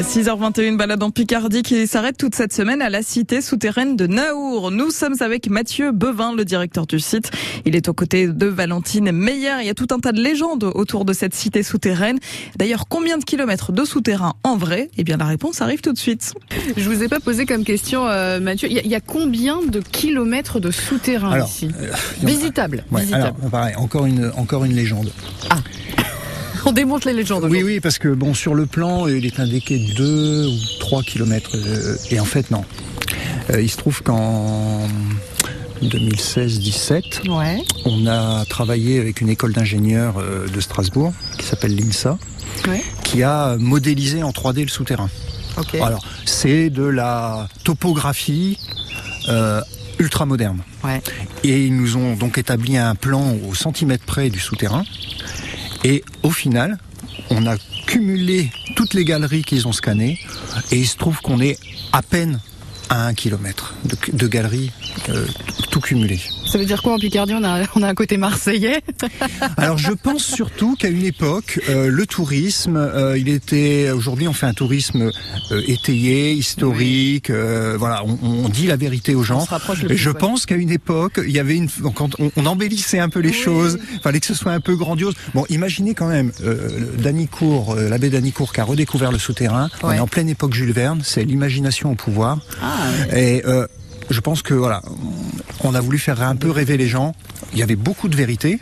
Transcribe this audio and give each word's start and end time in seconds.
6h21, 0.00 0.76
balade 0.76 1.02
en 1.02 1.10
Picardie 1.10 1.62
qui 1.62 1.86
s'arrête 1.86 2.16
toute 2.18 2.34
cette 2.34 2.52
semaine 2.52 2.82
à 2.82 2.90
la 2.90 3.02
cité 3.02 3.40
souterraine 3.40 3.94
de 3.96 4.06
Naour. 4.06 4.70
Nous 4.72 4.90
sommes 4.90 5.14
avec 5.20 5.48
Mathieu 5.48 5.92
Bevin, 5.92 6.34
le 6.34 6.44
directeur 6.44 6.86
du 6.86 6.98
site. 6.98 7.30
Il 7.64 7.76
est 7.76 7.88
aux 7.88 7.94
côtés 7.94 8.26
de 8.26 8.46
Valentine 8.46 9.12
Meyer. 9.12 9.52
Il 9.60 9.66
y 9.66 9.70
a 9.70 9.74
tout 9.74 9.86
un 9.92 10.00
tas 10.00 10.10
de 10.12 10.20
légendes 10.20 10.64
autour 10.64 11.04
de 11.04 11.12
cette 11.12 11.34
cité 11.34 11.62
souterraine. 11.62 12.18
D'ailleurs, 12.56 12.86
combien 12.88 13.16
de 13.16 13.24
kilomètres 13.24 13.70
de 13.72 13.84
souterrain 13.84 14.34
en 14.42 14.56
vrai? 14.56 14.90
Eh 14.98 15.04
bien, 15.04 15.16
la 15.16 15.24
réponse 15.26 15.62
arrive 15.62 15.80
tout 15.82 15.92
de 15.92 15.98
suite. 15.98 16.34
Je 16.76 16.88
vous 16.90 17.02
ai 17.02 17.08
pas 17.08 17.20
posé 17.20 17.46
comme 17.46 17.64
question, 17.64 18.06
euh, 18.08 18.40
Mathieu. 18.40 18.68
Il 18.68 18.74
y, 18.74 18.78
a- 18.80 18.82
il 18.84 18.90
y 18.90 18.96
a 18.96 19.00
combien 19.00 19.60
de 19.62 19.80
kilomètres 19.80 20.58
de 20.58 20.70
souterrain 20.72 21.30
Alors, 21.30 21.46
ici? 21.48 21.70
euh, 21.80 21.92
Visitable. 22.22 22.84
Ouais, 22.90 23.02
visitable. 23.02 23.34
alors, 23.38 23.50
pareil, 23.50 23.76
encore 23.76 24.06
une, 24.06 24.32
encore 24.36 24.64
une 24.64 24.74
légende. 24.74 25.12
On 26.66 26.72
démonte 26.72 27.04
les 27.04 27.12
légendes. 27.12 27.46
Oui, 27.50 27.62
oui, 27.62 27.80
parce 27.80 27.98
que 27.98 28.08
bon, 28.08 28.34
sur 28.34 28.54
le 28.54 28.66
plan, 28.66 29.06
il 29.08 29.26
est 29.26 29.40
indiqué 29.40 29.78
2 29.96 30.46
ou 30.46 30.56
3 30.80 31.02
kilomètres, 31.02 31.50
euh, 31.56 31.96
et 32.10 32.20
en 32.20 32.24
fait, 32.24 32.50
non. 32.50 32.64
Euh, 33.50 33.60
il 33.60 33.68
se 33.70 33.76
trouve 33.76 34.02
qu'en 34.02 34.86
2016-17, 35.82 37.28
Ouais. 37.28 37.62
on 37.84 38.06
a 38.06 38.44
travaillé 38.44 39.00
avec 39.00 39.20
une 39.20 39.28
école 39.28 39.52
d'ingénieurs 39.52 40.14
euh, 40.18 40.46
de 40.48 40.60
Strasbourg, 40.60 41.12
qui 41.38 41.46
s'appelle 41.46 41.74
l'INSA, 41.76 42.18
Ouais. 42.68 42.82
qui 43.02 43.22
a 43.22 43.56
modélisé 43.58 44.22
en 44.22 44.30
3D 44.30 44.62
le 44.62 44.68
souterrain. 44.68 45.08
Alors, 45.82 46.02
c'est 46.24 46.70
de 46.70 46.84
la 46.84 47.48
topographie 47.64 48.58
euh, 49.28 49.60
ultra 49.98 50.24
moderne. 50.24 50.60
Ouais. 50.82 51.02
Et 51.44 51.66
ils 51.66 51.76
nous 51.76 51.96
ont 51.96 52.14
donc 52.14 52.38
établi 52.38 52.76
un 52.78 52.94
plan 52.94 53.34
au 53.48 53.54
centimètre 53.54 54.04
près 54.04 54.30
du 54.30 54.40
souterrain. 54.40 54.84
Et 55.84 56.04
au 56.22 56.30
final, 56.30 56.78
on 57.30 57.46
a 57.46 57.56
cumulé 57.86 58.50
toutes 58.76 58.94
les 58.94 59.04
galeries 59.04 59.42
qu'ils 59.42 59.66
ont 59.68 59.72
scannées. 59.72 60.18
Et 60.70 60.78
il 60.78 60.86
se 60.86 60.96
trouve 60.96 61.20
qu'on 61.20 61.40
est 61.40 61.58
à 61.92 62.02
peine 62.02 62.40
à 62.88 63.06
un 63.06 63.14
kilomètre 63.14 63.74
de, 64.12 64.26
galeries 64.26 64.70
euh, 65.08 65.26
tout 65.72 65.80
cumulé. 65.80 66.20
Ça 66.46 66.58
veut 66.58 66.66
dire 66.66 66.82
quoi 66.82 66.92
en 66.92 66.98
Picardie 66.98 67.32
on 67.34 67.42
a, 67.42 67.62
on 67.74 67.82
a 67.82 67.88
un 67.88 67.94
côté 67.94 68.18
marseillais. 68.18 68.82
Alors 69.56 69.78
je 69.78 69.92
pense 69.92 70.22
surtout 70.22 70.76
qu'à 70.76 70.88
une 70.88 71.04
époque, 71.04 71.60
euh, 71.70 71.88
le 71.90 72.06
tourisme, 72.06 72.76
euh, 72.76 73.16
il 73.18 73.28
était. 73.30 73.90
Aujourd'hui, 73.90 74.28
on 74.28 74.34
fait 74.34 74.46
un 74.46 74.52
tourisme 74.52 75.10
euh, 75.50 75.62
étayé, 75.66 76.32
historique. 76.34 77.30
voilà, 77.30 78.04
on, 78.04 78.18
on 78.44 78.48
dit 78.50 78.66
la 78.66 78.76
vérité 78.76 79.14
aux 79.14 79.22
gens. 79.22 79.46
Et 79.88 79.96
je 79.96 80.10
ouais. 80.10 80.18
pense 80.18 80.44
qu'à 80.44 80.56
une 80.56 80.70
époque, 80.70 81.18
il 81.24 81.32
y 81.32 81.38
avait 81.38 81.56
une. 81.56 81.70
Quand 81.94 82.20
on, 82.20 82.30
on 82.36 82.44
embellissait 82.46 82.98
un 82.98 83.08
peu 83.08 83.20
les 83.20 83.30
Oui. 83.30 83.34
choses, 83.34 83.78
fallait 84.02 84.20
que 84.20 84.26
ce 84.26 84.34
soit 84.34 84.52
un 84.52 84.60
peu 84.60 84.76
grandiose. 84.76 85.14
Bon, 85.32 85.46
imaginez 85.48 85.94
quand 85.94 86.08
même 86.08 86.32
Danicourt, 86.98 87.76
l'abbé 87.76 88.10
Danicourt 88.10 88.52
qui 88.52 88.60
a 88.60 88.64
redécouvert 88.64 89.10
le 89.10 89.18
souterrain. 89.18 89.70
On 89.82 89.90
est 89.90 89.98
en 89.98 90.06
pleine 90.06 90.28
époque 90.28 90.52
Jules 90.52 90.72
Verne. 90.72 91.00
C'est 91.02 91.24
l'imagination 91.24 91.92
au 91.92 91.94
pouvoir. 91.94 92.38
Ah, 92.62 93.16
Et 93.16 93.42
je 94.10 94.20
pense 94.20 94.42
que 94.42 94.52
voilà, 94.54 94.82
on 95.64 95.74
a 95.74 95.80
voulu 95.80 95.98
faire 95.98 96.22
un 96.22 96.36
peu 96.36 96.50
rêver 96.50 96.76
les 96.76 96.88
gens. 96.88 97.14
Il 97.52 97.58
y 97.58 97.62
avait 97.62 97.76
beaucoup 97.76 98.08
de 98.08 98.16
vérité, 98.16 98.60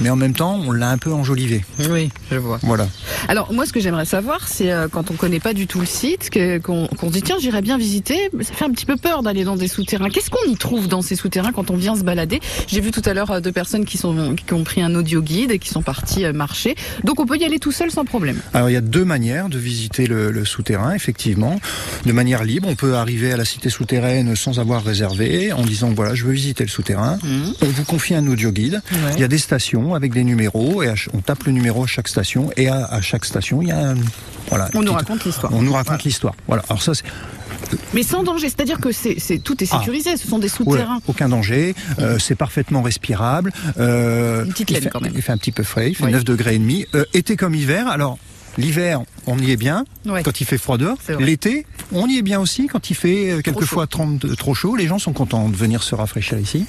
mais 0.00 0.10
en 0.10 0.16
même 0.16 0.34
temps, 0.34 0.60
on 0.66 0.70
l'a 0.72 0.90
un 0.90 0.98
peu 0.98 1.12
enjolivé. 1.12 1.64
oui, 1.90 2.10
je 2.30 2.36
vois. 2.36 2.58
Voilà. 2.62 2.86
Alors 3.28 3.52
moi, 3.52 3.66
ce 3.66 3.72
que 3.72 3.80
j'aimerais 3.80 4.04
savoir, 4.04 4.48
c'est 4.48 4.72
euh, 4.72 4.88
quand 4.90 5.10
on 5.10 5.14
connaît 5.14 5.40
pas 5.40 5.54
du 5.54 5.66
tout 5.66 5.80
le 5.80 5.86
site, 5.86 6.30
qu'on 6.62 6.88
se 6.88 7.12
dit 7.12 7.22
tiens, 7.22 7.36
j'irais 7.40 7.62
bien 7.62 7.78
visiter. 7.78 8.30
Ça 8.42 8.52
fait 8.54 8.64
un 8.64 8.70
petit 8.70 8.86
peu 8.86 8.96
peur 8.96 9.22
d'aller 9.22 9.44
dans 9.44 9.56
des 9.56 9.68
souterrains. 9.68 10.08
Qu'est-ce 10.10 10.30
qu'on 10.30 10.50
y 10.50 10.56
trouve 10.56 10.88
dans 10.88 11.02
ces 11.02 11.16
souterrains 11.16 11.52
quand 11.52 11.70
on 11.70 11.76
vient 11.76 11.94
se 11.96 12.02
balader? 12.04 12.40
J'ai 12.66 12.80
vu 12.80 12.90
tout 12.90 13.02
à 13.04 13.14
l'heure 13.14 13.30
euh, 13.30 13.40
deux 13.40 13.52
personnes 13.52 13.84
qui 13.84 13.98
sont 13.98 14.34
qui 14.34 14.54
ont 14.54 14.64
pris 14.64 14.82
un 14.82 14.94
audio 14.94 15.22
guide 15.22 15.50
et 15.50 15.58
qui 15.58 15.68
sont 15.68 15.82
partis 15.82 16.24
euh, 16.24 16.32
marcher. 16.32 16.74
Donc 17.04 17.20
on 17.20 17.26
peut 17.26 17.36
y 17.36 17.44
aller 17.44 17.58
tout 17.58 17.72
seul 17.72 17.90
sans 17.90 18.04
problème. 18.04 18.40
Alors 18.54 18.70
il 18.70 18.72
y 18.72 18.76
a 18.76 18.80
deux 18.80 19.04
manières 19.04 19.48
de 19.48 19.58
visiter 19.58 20.06
le, 20.06 20.30
le 20.30 20.44
souterrain, 20.44 20.94
effectivement. 20.94 21.60
De 22.06 22.12
manière 22.12 22.44
libre, 22.44 22.68
on 22.68 22.74
peut 22.74 22.94
arriver 22.94 23.32
à 23.32 23.36
la 23.36 23.44
cité 23.44 23.70
souterraine 23.70 24.34
sans 24.36 24.58
avoir 24.58 24.82
réservé, 24.84 25.52
en 25.52 25.62
disant 25.62 25.90
voilà, 25.94 26.14
je 26.14 26.24
veux 26.24 26.32
visiter 26.32 26.64
le 26.64 26.70
souterrain. 26.70 27.18
On 27.62 27.66
vous 27.66 27.84
confie 27.84 28.14
un 28.14 28.26
audio 28.26 28.50
guide. 28.50 28.82
Ouais. 28.92 29.12
Il 29.14 29.20
y 29.20 29.24
a 29.24 29.28
des 29.28 29.38
stations 29.38 29.81
avec 29.94 30.12
des 30.12 30.24
numéros 30.24 30.82
et 30.82 30.88
à 30.88 30.94
on 31.12 31.18
tape 31.18 31.44
le 31.44 31.52
numéro 31.52 31.84
à 31.84 31.86
chaque 31.86 32.08
station 32.08 32.50
et 32.56 32.68
à, 32.68 32.84
à 32.86 33.00
chaque 33.00 33.24
station 33.24 33.60
il 33.62 33.68
y 33.68 33.72
a 33.72 33.90
un, 33.90 33.96
voilà. 34.48 34.68
On 34.74 34.82
nous 34.82 34.92
raconte 34.92 35.24
l'histoire. 35.24 35.52
On 35.54 35.62
nous 35.62 35.72
raconte 35.72 36.02
l'histoire. 36.04 36.34
Voilà. 36.46 36.62
Alors 36.68 36.82
ça 36.82 36.92
c'est 36.94 37.04
Mais 37.94 38.02
sans 38.02 38.22
danger, 38.22 38.48
c'est-à-dire 38.48 38.78
que 38.80 38.92
c'est 38.92 39.16
tout 39.42 39.62
est 39.62 39.68
Ah. 39.72 39.78
sécurisé. 39.78 40.16
Ce 40.16 40.26
sont 40.28 40.38
des 40.38 40.50
Ouais, 40.50 40.56
souterrains. 40.56 40.98
aucun 41.06 41.28
danger, 41.28 41.74
euh, 42.00 42.18
c'est 42.18 42.34
parfaitement 42.34 42.82
respirable. 42.82 43.52
Euh, 43.78 44.44
Une 44.44 44.52
petite 44.52 44.70
il 44.70 44.74
laine, 44.74 44.82
fait, 44.84 44.88
quand 44.90 45.00
même. 45.00 45.12
Il 45.14 45.22
fait 45.22 45.32
un 45.32 45.38
petit 45.38 45.52
peu 45.52 45.62
frais, 45.62 45.90
il 45.90 45.94
fait 45.94 46.04
Oui. 46.04 46.12
9 46.12 46.24
degrés 46.24 46.54
et 46.56 46.58
demi. 46.58 46.86
Euh, 46.94 47.04
été 47.14 47.36
comme 47.36 47.54
hiver, 47.54 47.86
alors 47.88 48.18
l'hiver 48.58 49.00
on 49.26 49.38
y 49.38 49.50
est 49.52 49.56
bien 49.56 49.84
Ouais. 50.04 50.22
quand 50.24 50.40
il 50.40 50.44
fait 50.46 50.58
froid 50.58 50.78
dehors. 50.78 50.98
L'été 51.20 51.64
on 51.92 52.08
y 52.08 52.16
est 52.18 52.22
bien 52.22 52.40
aussi 52.40 52.66
quand 52.66 52.90
il 52.90 52.94
fait 52.94 53.30
euh, 53.30 53.40
quelquefois 53.40 53.86
30 53.86 54.18
de- 54.18 54.34
trop 54.34 54.52
chaud. 54.54 54.74
Les 54.74 54.86
gens 54.88 54.98
sont 54.98 55.12
contents 55.12 55.48
de 55.48 55.54
venir 55.56 55.82
se 55.84 55.94
rafraîchir 55.94 56.38
ici. 56.40 56.66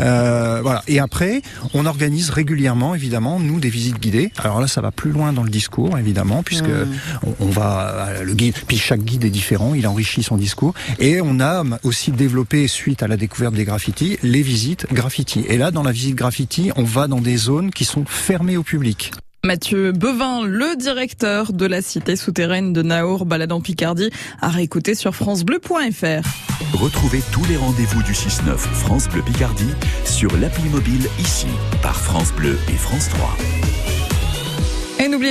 Euh, 0.00 0.60
voilà. 0.62 0.82
Et 0.88 0.98
après 1.00 1.42
on 1.74 1.84
organise 1.86 2.30
régulièrement 2.30 2.94
évidemment 2.94 3.38
nous 3.40 3.60
des 3.60 3.68
visites 3.68 3.98
guidées. 4.00 4.32
Alors 4.38 4.60
là 4.60 4.68
ça 4.68 4.80
va 4.80 4.90
plus 4.90 5.12
loin 5.12 5.32
dans 5.32 5.42
le 5.42 5.50
discours 5.50 5.98
évidemment 5.98 6.42
puisque 6.42 6.62
Mmh. 6.62 6.88
on, 7.26 7.34
on 7.40 7.50
va 7.50 8.06
euh, 8.08 8.22
le 8.24 8.34
guide 8.34 8.54
puis 8.66 8.78
chaque 8.78 9.02
guide 9.02 9.24
est 9.24 9.30
différent, 9.30 9.74
il 9.74 9.86
enrichit 9.86 10.22
son 10.22 10.36
discours 10.36 10.74
et 10.98 11.20
on 11.20 11.40
a 11.40 11.62
aussi 11.82 12.10
développé 12.12 12.68
suite 12.68 13.02
à 13.02 13.08
la 13.08 13.16
découverte 13.16 13.54
des 13.54 13.64
graffitis 13.64 14.18
les 14.22 14.42
visites 14.42 14.86
graffiti. 14.92 15.44
Et 15.48 15.58
là 15.58 15.70
dans 15.70 15.82
la 15.82 15.92
visite 15.92 16.14
graffiti, 16.14 16.70
on 16.76 16.84
va 16.84 17.06
dans 17.08 17.20
des 17.20 17.36
zones 17.36 17.70
qui 17.70 17.84
sont 17.84 18.04
fermées 18.06 18.56
au 18.56 18.62
public. 18.62 19.12
Mathieu 19.44 19.90
Bevin, 19.90 20.44
le 20.44 20.76
directeur 20.76 21.52
de 21.52 21.66
la 21.66 21.82
cité 21.82 22.14
souterraine 22.14 22.72
de 22.72 22.80
Naour, 22.80 23.26
balade 23.26 23.50
en 23.50 23.60
Picardie, 23.60 24.10
à 24.40 24.48
réécouter 24.48 24.94
sur 24.94 25.16
francebleu.fr. 25.16 26.76
Retrouvez 26.78 27.20
tous 27.32 27.44
les 27.46 27.56
rendez-vous 27.56 28.04
du 28.04 28.12
6-9 28.12 28.56
France 28.56 29.08
Bleu 29.08 29.20
Picardie 29.22 29.72
sur 30.04 30.30
l'appli 30.38 30.68
mobile 30.68 31.08
ici 31.18 31.48
par 31.82 31.96
France 31.96 32.32
Bleu 32.34 32.56
et 32.68 32.76
France 32.76 33.08
3. 33.08 33.36
Et 35.04 35.08
n'oubliez 35.08 35.30